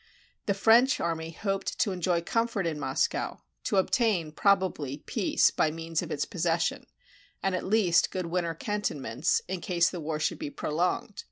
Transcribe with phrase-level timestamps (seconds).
[0.47, 6.01] The French army hoped to enjoy comfort in Moscow, to obtain, probably, peace by means
[6.01, 6.87] of its possession,
[7.43, 11.19] and at least good winter cantonments, in case the war should be prolonged.